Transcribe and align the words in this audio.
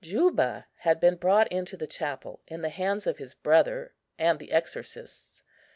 Juba 0.03 0.65
had 0.77 0.99
been 0.99 1.15
brought 1.15 1.47
into 1.51 1.77
the 1.77 1.85
chapel 1.85 2.41
in 2.47 2.63
the 2.63 2.69
hands 2.69 3.05
of 3.05 3.19
his 3.19 3.35
brother 3.35 3.93
and 4.17 4.39
the 4.39 4.51
exorcists. 4.51 5.43